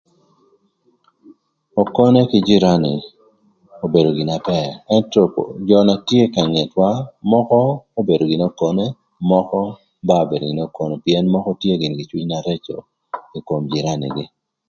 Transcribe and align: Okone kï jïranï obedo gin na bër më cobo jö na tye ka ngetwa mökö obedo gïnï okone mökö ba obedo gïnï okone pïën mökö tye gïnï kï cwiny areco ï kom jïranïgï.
Okone 1.81 2.19
kï 2.29 2.39
jïranï 2.47 2.93
obedo 3.85 4.09
gin 4.17 4.27
na 4.31 4.37
bër 4.47 4.69
më 4.89 4.99
cobo 5.13 5.41
jö 5.67 5.77
na 5.87 5.95
tye 6.07 6.21
ka 6.33 6.41
ngetwa 6.51 6.89
mökö 7.31 7.63
obedo 7.99 8.23
gïnï 8.29 8.45
okone 8.51 8.85
mökö 9.29 9.61
ba 10.07 10.15
obedo 10.25 10.43
gïnï 10.47 10.63
okone 10.69 10.93
pïën 11.03 11.25
mökö 11.33 11.51
tye 11.61 11.73
gïnï 11.81 11.97
kï 11.99 12.09
cwiny 12.09 12.33
areco 12.39 12.75
ï 13.37 13.39
kom 13.47 13.63
jïranïgï. 13.73 14.25